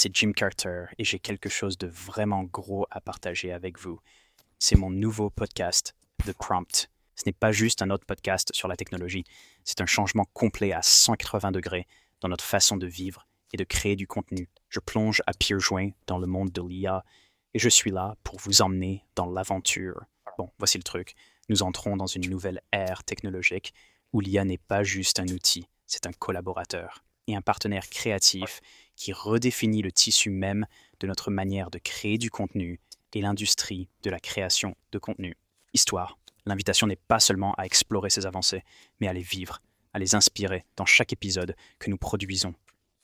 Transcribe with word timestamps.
c'est 0.00 0.16
Jim 0.16 0.32
Carter 0.32 0.86
et 0.96 1.04
j'ai 1.04 1.18
quelque 1.18 1.50
chose 1.50 1.76
de 1.76 1.86
vraiment 1.86 2.44
gros 2.44 2.86
à 2.90 3.02
partager 3.02 3.52
avec 3.52 3.78
vous. 3.78 4.00
C'est 4.58 4.76
mon 4.76 4.88
nouveau 4.88 5.28
podcast, 5.28 5.94
The 6.24 6.32
Prompt. 6.32 6.88
Ce 7.16 7.24
n'est 7.26 7.34
pas 7.34 7.52
juste 7.52 7.82
un 7.82 7.90
autre 7.90 8.06
podcast 8.06 8.48
sur 8.54 8.66
la 8.66 8.76
technologie, 8.76 9.24
c'est 9.62 9.82
un 9.82 9.86
changement 9.86 10.24
complet 10.32 10.72
à 10.72 10.80
180 10.80 11.52
degrés 11.52 11.86
dans 12.22 12.28
notre 12.28 12.46
façon 12.46 12.78
de 12.78 12.86
vivre 12.86 13.26
et 13.52 13.58
de 13.58 13.64
créer 13.64 13.94
du 13.94 14.06
contenu. 14.06 14.48
Je 14.70 14.80
plonge 14.80 15.20
à 15.26 15.34
pieds 15.34 15.60
joints 15.60 15.90
dans 16.06 16.16
le 16.16 16.26
monde 16.26 16.50
de 16.50 16.62
l'IA 16.62 17.04
et 17.52 17.58
je 17.58 17.68
suis 17.68 17.90
là 17.90 18.16
pour 18.24 18.38
vous 18.38 18.62
emmener 18.62 19.04
dans 19.16 19.26
l'aventure. 19.26 20.06
Bon, 20.38 20.50
voici 20.56 20.78
le 20.78 20.82
truc. 20.82 21.14
Nous 21.50 21.62
entrons 21.62 21.98
dans 21.98 22.06
une 22.06 22.30
nouvelle 22.30 22.62
ère 22.72 23.04
technologique 23.04 23.74
où 24.14 24.20
l'IA 24.20 24.46
n'est 24.46 24.56
pas 24.56 24.82
juste 24.82 25.20
un 25.20 25.28
outil, 25.28 25.68
c'est 25.86 26.06
un 26.06 26.12
collaborateur 26.12 27.04
et 27.30 27.36
un 27.36 27.42
partenaire 27.42 27.88
créatif 27.88 28.60
qui 28.96 29.12
redéfinit 29.12 29.82
le 29.82 29.92
tissu 29.92 30.30
même 30.30 30.66
de 31.00 31.06
notre 31.06 31.30
manière 31.30 31.70
de 31.70 31.78
créer 31.78 32.18
du 32.18 32.30
contenu 32.30 32.80
et 33.12 33.20
l'industrie 33.20 33.88
de 34.02 34.10
la 34.10 34.20
création 34.20 34.76
de 34.92 34.98
contenu. 34.98 35.36
Histoire, 35.72 36.18
l'invitation 36.46 36.86
n'est 36.86 36.96
pas 36.96 37.20
seulement 37.20 37.54
à 37.54 37.64
explorer 37.64 38.10
ces 38.10 38.26
avancées, 38.26 38.62
mais 39.00 39.08
à 39.08 39.12
les 39.12 39.22
vivre, 39.22 39.60
à 39.92 39.98
les 39.98 40.14
inspirer 40.14 40.64
dans 40.76 40.86
chaque 40.86 41.12
épisode 41.12 41.56
que 41.78 41.90
nous 41.90 41.96
produisons. 41.96 42.54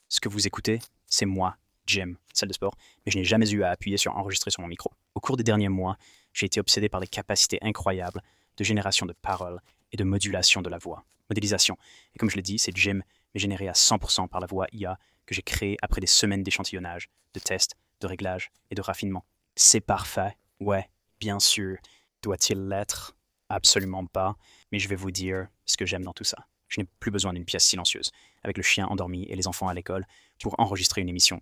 Ce 0.09 0.21
que 0.21 0.29
vous 0.29 0.47
écoutez, 0.47 0.81
c'est 1.07 1.27
moi, 1.27 1.57
Jim, 1.87 2.15
salle 2.33 2.49
de 2.49 2.55
sport, 2.55 2.77
mais 3.05 3.13
je 3.13 3.19
n'ai 3.19 3.25
jamais 3.25 3.51
eu 3.51 3.63
à 3.63 3.71
appuyer 3.71 3.97
sur 3.97 4.17
enregistrer 4.17 4.51
sur 4.51 4.61
mon 4.61 4.69
micro. 4.69 4.91
Au 5.15 5.21
cours 5.21 5.37
des 5.37 5.45
derniers 5.45 5.69
mois, 5.69 5.97
j'ai 6.33 6.47
été 6.47 6.61
obsédé 6.61 6.89
par 6.89 7.01
les 7.01 7.07
capacités 7.07 7.59
incroyables 7.63 8.23
de 8.57 8.65
génération 8.65 9.07
de 9.07 9.13
paroles 9.13 9.61
et 9.93 9.97
de 9.97 10.05
modulation 10.05 10.63
de 10.63 10.69
la 10.69 10.79
voix. 10.79 11.05
Modélisation. 11.31 11.77
Et 12.15 12.19
comme 12.19 12.31
je 12.31 12.37
l'ai 12.37 12.43
dit, 12.43 12.59
c'est 12.59 12.77
Jim, 12.77 13.01
généré 13.39 13.69
à 13.69 13.73
100% 13.73 14.29
par 14.29 14.41
la 14.41 14.47
voix 14.47 14.67
IA 14.73 14.99
que 15.27 15.35
j'ai 15.35 15.43
créée 15.43 15.77
après 15.83 16.01
des 16.01 16.07
semaines 16.07 16.43
d'échantillonnage, 16.43 17.09
de 17.35 17.41
tests, 17.41 17.75
de 18.01 18.07
réglages 18.07 18.51
et 18.71 18.75
de 18.75 18.83
raffinement. 18.83 19.25
C'est 19.57 19.81
parfait, 19.81 20.37
ouais, 20.61 20.89
bien 21.21 21.41
sûr. 21.41 21.77
Doit-il 22.23 22.69
l'être? 22.69 23.17
Absolument 23.49 24.07
pas, 24.07 24.37
mais 24.73 24.79
je 24.79 24.89
vais 24.89 24.97
vous 24.97 25.11
dire 25.11 25.47
ce 25.65 25.77
que 25.77 25.87
j'aime 25.87 26.05
dans 26.05 26.13
tout 26.13 26.25
ça. 26.25 26.47
Je 26.69 26.81
n'ai 26.81 26.87
plus 26.99 27.11
besoin 27.11 27.33
d'une 27.33 27.45
pièce 27.45 27.65
silencieuse, 27.65 28.11
avec 28.43 28.57
le 28.57 28.63
chien 28.63 28.87
endormi 28.87 29.25
et 29.29 29.37
les 29.37 29.47
enfants 29.47 29.69
à 29.69 29.75
l'école, 29.75 30.07
pour 30.43 30.59
enregistrer 30.59 31.01
une 31.01 31.09
émission. 31.09 31.41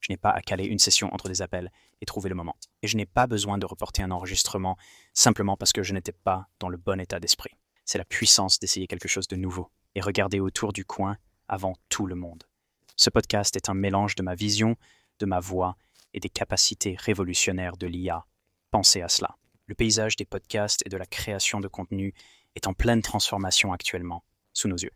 Je 0.00 0.10
n'ai 0.10 0.16
pas 0.16 0.30
à 0.30 0.40
caler 0.40 0.64
une 0.64 0.78
session 0.78 1.12
entre 1.14 1.28
des 1.28 1.42
appels 1.42 1.70
et 2.00 2.06
trouver 2.06 2.28
le 2.28 2.34
moment. 2.34 2.56
Et 2.82 2.88
je 2.88 2.96
n'ai 2.96 3.06
pas 3.06 3.26
besoin 3.26 3.58
de 3.58 3.66
reporter 3.66 4.02
un 4.02 4.10
enregistrement 4.10 4.76
simplement 5.12 5.56
parce 5.56 5.72
que 5.72 5.82
je 5.82 5.92
n'étais 5.92 6.12
pas 6.12 6.48
dans 6.58 6.68
le 6.68 6.76
bon 6.76 7.00
état 7.00 7.20
d'esprit. 7.20 7.52
C'est 7.84 7.98
la 7.98 8.04
puissance 8.04 8.58
d'essayer 8.58 8.86
quelque 8.86 9.08
chose 9.08 9.28
de 9.28 9.36
nouveau 9.36 9.70
et 9.94 10.00
regarder 10.00 10.40
autour 10.40 10.72
du 10.72 10.84
coin 10.84 11.16
avant 11.52 11.74
tout 11.90 12.06
le 12.06 12.14
monde. 12.14 12.44
Ce 12.96 13.10
podcast 13.10 13.56
est 13.56 13.68
un 13.68 13.74
mélange 13.74 14.14
de 14.14 14.22
ma 14.22 14.34
vision, 14.34 14.74
de 15.18 15.26
ma 15.26 15.38
voix 15.38 15.76
et 16.14 16.18
des 16.18 16.30
capacités 16.30 16.96
révolutionnaires 16.98 17.76
de 17.76 17.86
l'IA. 17.86 18.24
Pensez 18.70 19.02
à 19.02 19.08
cela. 19.10 19.36
Le 19.66 19.74
paysage 19.74 20.16
des 20.16 20.24
podcasts 20.24 20.82
et 20.86 20.88
de 20.88 20.96
la 20.96 21.04
création 21.04 21.60
de 21.60 21.68
contenu 21.68 22.14
est 22.56 22.66
en 22.66 22.72
pleine 22.72 23.02
transformation 23.02 23.74
actuellement, 23.74 24.24
sous 24.54 24.66
nos 24.66 24.78
yeux. 24.78 24.92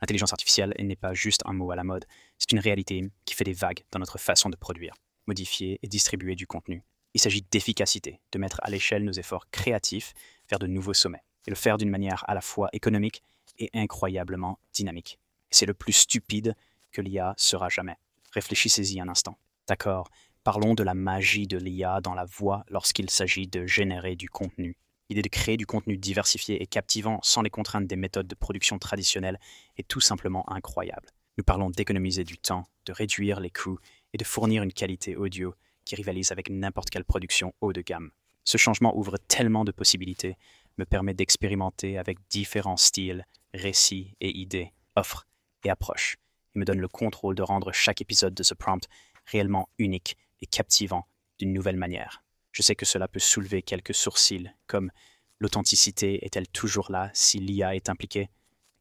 L'intelligence 0.00 0.32
artificielle 0.32 0.74
n'est 0.80 0.96
pas 0.96 1.14
juste 1.14 1.42
un 1.44 1.52
mot 1.52 1.70
à 1.70 1.76
la 1.76 1.84
mode, 1.84 2.06
c'est 2.38 2.50
une 2.50 2.58
réalité 2.58 3.08
qui 3.24 3.36
fait 3.36 3.44
des 3.44 3.52
vagues 3.52 3.84
dans 3.92 4.00
notre 4.00 4.18
façon 4.18 4.50
de 4.50 4.56
produire, 4.56 4.94
modifier 5.28 5.78
et 5.80 5.86
distribuer 5.86 6.34
du 6.34 6.48
contenu. 6.48 6.82
Il 7.14 7.20
s'agit 7.20 7.42
d'efficacité, 7.42 8.20
de 8.32 8.38
mettre 8.40 8.58
à 8.64 8.70
l'échelle 8.70 9.04
nos 9.04 9.12
efforts 9.12 9.48
créatifs 9.50 10.12
vers 10.48 10.58
de 10.58 10.66
nouveaux 10.66 10.94
sommets, 10.94 11.22
et 11.46 11.50
le 11.50 11.56
faire 11.56 11.78
d'une 11.78 11.90
manière 11.90 12.24
à 12.26 12.34
la 12.34 12.40
fois 12.40 12.68
économique 12.72 13.22
et 13.58 13.70
incroyablement 13.74 14.58
dynamique. 14.72 15.20
C'est 15.50 15.66
le 15.66 15.74
plus 15.74 15.92
stupide 15.92 16.54
que 16.92 17.00
l'IA 17.00 17.34
sera 17.36 17.68
jamais. 17.68 17.96
Réfléchissez-y 18.32 19.00
un 19.00 19.08
instant. 19.08 19.38
D'accord, 19.68 20.08
parlons 20.44 20.74
de 20.74 20.82
la 20.82 20.94
magie 20.94 21.46
de 21.46 21.58
l'IA 21.58 22.00
dans 22.00 22.14
la 22.14 22.24
voix 22.24 22.64
lorsqu'il 22.68 23.10
s'agit 23.10 23.46
de 23.46 23.66
générer 23.66 24.16
du 24.16 24.28
contenu. 24.28 24.76
L'idée 25.08 25.22
de 25.22 25.28
créer 25.28 25.56
du 25.56 25.66
contenu 25.66 25.96
diversifié 25.96 26.62
et 26.62 26.66
captivant 26.66 27.18
sans 27.22 27.42
les 27.42 27.50
contraintes 27.50 27.88
des 27.88 27.96
méthodes 27.96 28.28
de 28.28 28.34
production 28.34 28.78
traditionnelles 28.78 29.40
est 29.76 29.88
tout 29.88 30.00
simplement 30.00 30.48
incroyable. 30.50 31.08
Nous 31.36 31.44
parlons 31.44 31.70
d'économiser 31.70 32.22
du 32.22 32.38
temps, 32.38 32.66
de 32.86 32.92
réduire 32.92 33.40
les 33.40 33.50
coûts 33.50 33.78
et 34.12 34.18
de 34.18 34.24
fournir 34.24 34.62
une 34.62 34.72
qualité 34.72 35.16
audio 35.16 35.54
qui 35.84 35.96
rivalise 35.96 36.30
avec 36.30 36.50
n'importe 36.50 36.90
quelle 36.90 37.04
production 37.04 37.52
haut 37.60 37.72
de 37.72 37.80
gamme. 37.80 38.10
Ce 38.44 38.56
changement 38.56 38.96
ouvre 38.96 39.18
tellement 39.18 39.64
de 39.64 39.72
possibilités, 39.72 40.36
me 40.78 40.84
permet 40.84 41.14
d'expérimenter 41.14 41.98
avec 41.98 42.18
différents 42.28 42.76
styles, 42.76 43.26
récits 43.52 44.14
et 44.20 44.36
idées, 44.36 44.72
offres 44.96 45.26
et 45.64 45.70
approches. 45.70 46.16
Il 46.54 46.60
me 46.60 46.64
donne 46.64 46.80
le 46.80 46.88
contrôle 46.88 47.34
de 47.34 47.42
rendre 47.42 47.72
chaque 47.72 48.00
épisode 48.00 48.34
de 48.34 48.42
ce 48.42 48.54
prompt 48.54 48.86
réellement 49.26 49.68
unique 49.78 50.16
et 50.40 50.46
captivant 50.46 51.06
d'une 51.38 51.52
nouvelle 51.52 51.76
manière. 51.76 52.22
Je 52.52 52.62
sais 52.62 52.74
que 52.74 52.86
cela 52.86 53.08
peut 53.08 53.20
soulever 53.20 53.62
quelques 53.62 53.94
sourcils, 53.94 54.50
comme 54.66 54.90
l'authenticité 55.38 56.24
est-elle 56.24 56.48
toujours 56.48 56.90
là 56.90 57.10
si 57.14 57.38
l'IA 57.38 57.76
est 57.76 57.88
impliquée? 57.88 58.28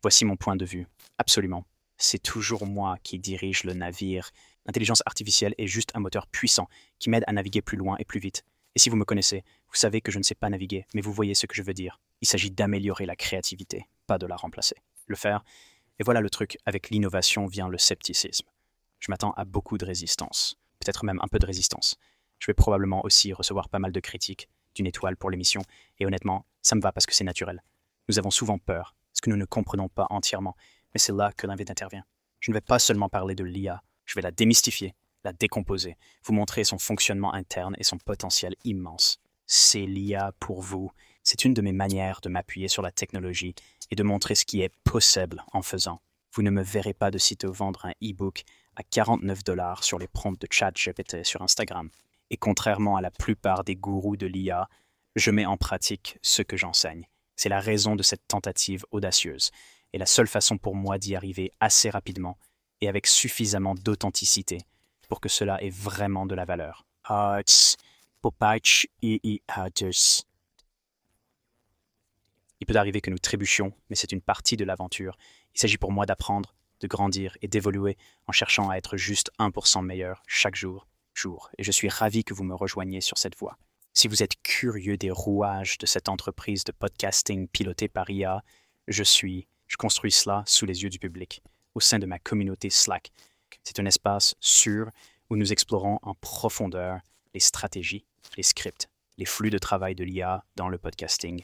Voici 0.02 0.26
mon 0.26 0.38
point 0.38 0.56
de 0.56 0.66
vue. 0.66 0.88
Absolument. 1.18 1.66
C'est 1.98 2.24
toujours 2.24 2.66
moi 2.66 2.98
qui 3.04 3.20
dirige 3.20 3.64
le 3.66 3.74
navire. 3.74 4.32
L'intelligence 4.66 5.04
artificielle 5.06 5.54
est 5.58 5.68
juste 5.68 5.92
un 5.94 6.00
moteur 6.00 6.28
puissant 6.28 6.68
qui 6.98 7.10
m'aide 7.10 7.26
à 7.28 7.34
naviguer 7.34 7.62
plus 7.62 7.78
loin 7.78 7.98
et 8.00 8.06
plus 8.06 8.20
vite. 8.20 8.44
Et 8.76 8.80
si 8.80 8.90
vous 8.90 8.96
me 8.96 9.06
connaissez, 9.06 9.44
vous 9.68 9.76
savez 9.76 10.00
que 10.00 10.12
je 10.12 10.18
ne 10.18 10.24
sais 10.24 10.36
pas 10.36 10.50
naviguer, 10.50 10.86
mais 10.94 11.02
vous 11.02 11.12
voyez 11.12 11.34
ce 11.34 11.46
que 11.46 11.56
je 11.56 11.64
veux 11.64 11.74
dire. 11.74 12.00
Il 12.22 12.28
s'agit 12.28 12.52
d'améliorer 12.52 13.06
la 13.06 13.16
créativité, 13.16 13.88
pas 14.08 14.18
de 14.18 14.26
la 14.26 14.36
remplacer. 14.36 14.76
Le 15.08 15.16
faire, 15.16 15.44
et 16.00 16.04
voilà 16.04 16.22
le 16.22 16.30
truc, 16.30 16.58
avec 16.66 16.90
l'innovation 16.90 17.46
vient 17.46 17.68
le 17.68 17.78
scepticisme. 17.78 18.48
Je 19.00 19.12
m'attends 19.12 19.34
à 19.34 19.46
beaucoup 19.46 19.78
de 19.78 19.86
résistance, 19.86 20.58
peut-être 20.80 21.06
même 21.06 21.20
un 21.22 21.28
peu 21.28 21.40
de 21.40 21.46
résistance. 21.46 21.98
Je 22.40 22.48
vais 22.48 22.54
probablement 22.54 23.04
aussi 23.06 23.34
recevoir 23.34 23.70
pas 23.70 23.80
mal 23.80 23.92
de 23.92 24.00
critiques, 24.00 24.50
d'une 24.76 24.88
étoile 24.88 25.18
pour 25.18 25.30
l'émission, 25.30 25.62
et 26.00 26.06
honnêtement, 26.06 26.46
ça 26.62 26.76
me 26.76 26.82
va 26.82 26.92
parce 26.92 27.06
que 27.06 27.14
c'est 27.14 27.24
naturel. 27.24 27.62
Nous 28.08 28.18
avons 28.18 28.32
souvent 28.32 28.58
peur, 28.58 28.96
parce 29.12 29.22
que 29.22 29.30
nous 29.30 29.38
ne 29.38 29.46
comprenons 29.46 29.90
pas 29.90 30.08
entièrement, 30.10 30.56
mais 30.94 31.00
c'est 31.00 31.14
là 31.14 31.32
que 31.36 31.48
l'invite 31.48 31.70
intervient. 31.70 32.06
Je 32.40 32.52
ne 32.52 32.56
vais 32.56 32.62
pas 32.62 32.80
seulement 32.80 33.10
parler 33.10 33.36
de 33.36 33.44
l'IA, 33.44 33.84
je 34.06 34.16
vais 34.16 34.22
la 34.22 34.32
démystifier, 34.32 34.96
la 35.24 35.34
décomposer, 35.34 35.98
vous 36.24 36.34
montrer 36.34 36.64
son 36.64 36.78
fonctionnement 36.78 37.34
interne 37.34 37.76
et 37.78 37.84
son 37.84 37.98
potentiel 37.98 38.56
immense. 38.64 39.20
C'est 39.46 39.86
l'IA 39.86 40.32
pour 40.40 40.62
vous. 40.62 40.92
C'est 41.24 41.46
une 41.46 41.54
de 41.54 41.62
mes 41.62 41.72
manières 41.72 42.22
de 42.22 42.30
m'appuyer 42.30 42.68
sur 42.68 42.82
la 42.82 42.92
technologie 42.92 43.56
et 43.92 43.96
de 43.96 44.04
montrer 44.04 44.36
ce 44.36 44.46
qui 44.46 44.62
est 44.62 44.74
possible 44.84 45.44
en 45.52 45.62
faisant. 45.62 46.02
Vous 46.34 46.42
ne 46.42 46.52
me 46.52 46.64
verrez 46.64 46.94
pas 46.94 47.12
de 47.12 47.18
sitôt 47.18 47.52
vendre 47.52 47.86
un 47.86 47.94
e-book 48.04 48.44
à 48.76 48.84
49 48.84 49.44
dollars 49.44 49.84
sur 49.84 50.00
les 50.00 50.08
prompts 50.08 50.40
de 50.40 50.48
chat 50.50 50.72
GPT 50.72 51.24
sur 51.24 51.42
Instagram. 51.42 51.90
Et 52.30 52.38
contrairement 52.38 52.96
à 52.96 53.02
la 53.02 53.12
plupart 53.12 53.64
des 53.64 53.76
gourous 53.76 54.18
de 54.18 54.28
l'IA, 54.28 54.70
je 55.16 55.32
mets 55.32 55.46
en 55.46 55.58
pratique 55.58 56.18
ce 56.22 56.42
que 56.42 56.58
j'enseigne. 56.58 57.08
C'est 57.36 57.50
la 57.50 57.60
raison 57.60 57.96
de 57.96 58.04
cette 58.04 58.28
tentative 58.28 58.86
audacieuse, 58.92 59.52
et 59.94 59.98
la 59.98 60.06
seule 60.06 60.28
façon 60.28 60.58
pour 60.58 60.76
moi 60.76 60.98
d'y 60.98 61.16
arriver 61.16 61.52
assez 61.60 61.90
rapidement 61.90 62.38
et 62.82 62.88
avec 62.88 63.08
suffisamment 63.08 63.76
d'authenticité 63.76 64.60
pour 65.08 65.20
que 65.20 65.30
cela 65.30 65.62
ait 65.64 65.72
vraiment 65.72 66.26
de 66.26 66.36
la 66.36 66.46
valeur. 66.46 66.86
Il 72.60 72.66
peut 72.66 72.76
arriver 72.76 73.02
que 73.02 73.10
nous 73.10 73.18
trébuchions, 73.18 73.74
mais 73.90 73.96
c'est 73.96 74.12
une 74.12 74.22
partie 74.22 74.58
de 74.58 74.66
l'aventure. 74.66 75.18
Il 75.56 75.60
s'agit 75.60 75.78
pour 75.78 75.92
moi 75.92 76.06
d'apprendre, 76.06 76.56
de 76.82 76.88
grandir 76.88 77.38
et 77.42 77.48
d'évoluer 77.48 77.98
en 78.28 78.32
cherchant 78.32 78.70
à 78.70 78.76
être 78.76 78.98
juste 78.98 79.32
1% 79.40 79.84
meilleur 79.84 80.24
chaque 80.28 80.56
jour, 80.56 80.88
jour. 81.14 81.50
Et 81.58 81.64
je 81.64 81.72
suis 81.72 81.90
ravi 81.90 82.24
que 82.24 82.34
vous 82.34 82.44
me 82.44 82.56
rejoigniez 82.56 83.02
sur 83.02 83.18
cette 83.18 83.38
voie. 83.38 83.58
Si 83.94 84.08
vous 84.08 84.24
êtes 84.24 84.42
curieux 84.44 84.98
des 84.98 85.12
rouages 85.12 85.78
de 85.78 85.86
cette 85.86 86.10
entreprise 86.10 86.64
de 86.64 86.72
podcasting 86.72 87.48
pilotée 87.48 87.88
par 87.88 88.10
IA, 88.10 88.44
je 88.88 89.04
suis, 89.04 89.48
je 89.68 89.78
construis 89.78 90.12
cela 90.12 90.44
sous 90.46 90.66
les 90.66 90.84
yeux 90.84 90.90
du 90.90 91.00
public, 91.00 91.42
au 91.76 91.80
sein 91.80 92.00
de 92.00 92.06
ma 92.06 92.20
communauté 92.20 92.70
Slack. 92.70 93.12
C'est 93.64 93.80
un 93.80 93.86
espace 93.86 94.36
sûr 94.40 94.90
où 95.30 95.36
nous 95.36 95.52
explorons 95.52 96.00
en 96.02 96.16
profondeur 96.16 97.00
les 97.34 97.40
stratégies, 97.40 98.06
les 98.38 98.44
scripts, 98.44 98.90
les 99.18 99.26
flux 99.26 99.50
de 99.50 99.58
travail 99.58 99.96
de 99.96 100.04
l'IA 100.04 100.44
dans 100.56 100.70
le 100.70 100.78
podcasting, 100.78 101.44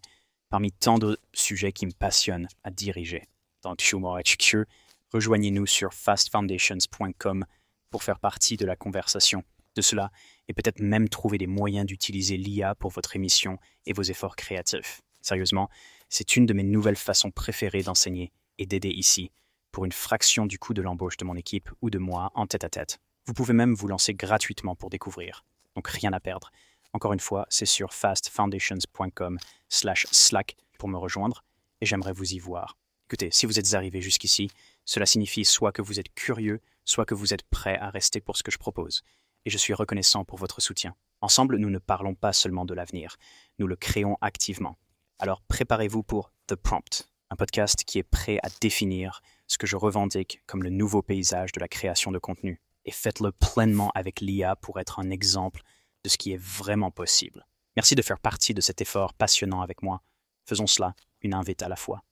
parmi 0.50 0.72
tant 0.72 0.98
d'autres 0.98 1.22
sujets 1.34 1.72
qui 1.72 1.86
me 1.86 1.92
passionnent 1.92 2.48
à 2.64 2.72
diriger. 2.72 3.24
Donc, 3.64 3.92
Humor 3.92 4.20
HQ, 4.20 4.66
rejoignez-nous 5.12 5.66
sur 5.66 5.94
fastfoundations.com 5.94 7.46
pour 7.90 8.04
faire 8.04 8.20
partie 8.20 8.58
de 8.58 8.66
la 8.66 8.76
conversation 8.76 9.44
de 9.76 9.82
cela 9.82 10.12
et 10.48 10.54
peut-être 10.54 10.80
même 10.80 11.10
trouver 11.10 11.38
des 11.38 11.48
moyens 11.48 11.86
d'utiliser 11.86 12.38
l'IA 12.38 12.76
pour 12.76 12.92
votre 12.92 13.16
émission 13.16 13.58
et 13.86 13.94
vos 13.94 14.04
efforts 14.04 14.36
créatifs. 14.36 15.02
Sérieusement, 15.22 15.70
c'est 16.10 16.36
une 16.36 16.46
de 16.46 16.54
mes 16.54 16.64
nouvelles 16.64 16.96
façons 16.96 17.32
préférées 17.32 17.84
d'enseigner 17.84 18.32
et 18.58 18.66
d'aider 18.66 18.90
ici, 18.90 19.32
pour 19.72 19.86
une 19.86 19.92
fraction 19.92 20.46
du 20.46 20.60
coût 20.60 20.74
de 20.74 20.82
l'embauche 20.82 21.18
de 21.18 21.26
mon 21.26 21.36
équipe 21.36 21.70
ou 21.82 21.90
de 21.90 21.98
moi 21.98 22.32
en 22.36 22.48
tête 22.48 22.64
à 22.64 22.70
tête. 22.70 23.00
Vous 23.26 23.34
pouvez 23.34 23.54
même 23.54 23.74
vous 23.74 23.88
lancer 23.88 24.14
gratuitement 24.14 24.76
pour 24.76 24.90
découvrir. 24.90 25.44
Donc 25.76 25.88
rien 25.88 26.14
à 26.14 26.20
perdre. 26.20 26.52
Encore 26.96 27.12
une 27.12 27.20
fois, 27.20 27.46
c'est 27.50 27.66
sur 27.66 27.94
fastfoundations.com 27.94 29.38
slash 29.68 30.08
slack 30.12 30.56
pour 30.80 30.88
me 30.88 30.98
rejoindre 30.98 31.44
et 31.82 31.86
j'aimerais 31.86 32.14
vous 32.14 32.36
y 32.36 32.40
voir. 32.40 32.78
Écoutez, 33.10 33.32
si 33.32 33.46
vous 33.46 33.60
êtes 33.60 33.74
arrivé 33.74 34.00
jusqu'ici, 34.00 34.50
cela 34.86 35.06
signifie 35.06 35.44
soit 35.44 35.74
que 35.74 35.82
vous 35.82 36.00
êtes 36.00 36.14
curieux, 36.14 36.62
soit 36.86 37.04
que 37.04 37.14
vous 37.14 37.34
êtes 37.34 37.44
prêt 37.50 37.78
à 37.78 37.90
rester 37.90 38.22
pour 38.22 38.38
ce 38.38 38.44
que 38.44 38.52
je 38.52 38.58
propose. 38.58 39.02
et 39.44 39.50
je 39.50 39.58
suis 39.58 39.74
reconnaissant 39.74 40.24
pour 40.24 40.40
votre 40.40 40.62
soutien. 40.62 40.96
Ensemble, 41.20 41.58
nous 41.58 41.70
ne 41.70 41.80
parlons 41.80 42.16
pas 42.16 42.32
seulement 42.32 42.64
de 42.64 42.74
l'avenir, 42.74 43.18
nous 43.60 43.68
le 43.68 43.76
créons 43.76 44.18
activement. 44.22 44.78
Alors 45.20 45.42
préparez-vous 45.42 46.02
pour 46.02 46.32
The 46.48 46.56
Prompt, 46.56 47.10
un 47.30 47.36
podcast 47.36 47.84
qui 47.84 48.00
est 48.00 48.04
prêt 48.04 48.40
à 48.42 48.48
définir 48.62 49.22
ce 49.48 49.58
que 49.58 49.68
je 49.68 49.76
revendique 49.76 50.42
comme 50.48 50.64
le 50.64 50.70
nouveau 50.70 51.02
paysage 51.02 51.52
de 51.52 51.60
la 51.60 51.68
création 51.68 52.14
de 52.14 52.20
contenu. 52.20 52.62
Et 52.86 52.92
faites-le 52.92 53.34
pleinement 53.34 53.92
avec 53.96 54.22
l'IA 54.22 54.56
pour 54.56 54.80
être 54.80 55.00
un 55.00 55.10
exemple 55.10 55.62
de 56.06 56.10
ce 56.10 56.18
qui 56.18 56.32
est 56.34 56.42
vraiment 56.42 56.92
possible. 56.92 57.46
Merci 57.76 57.96
de 57.96 58.02
faire 58.04 58.20
partie 58.20 58.54
de 58.54 58.62
cet 58.62 58.80
effort 58.80 59.14
passionnant 59.14 59.62
avec 59.62 59.82
moi. 59.82 60.02
Faisons 60.46 60.68
cela 60.68 60.94
une 61.22 61.34
invite 61.34 61.64
à 61.64 61.68
la 61.68 61.76
fois. 61.76 62.06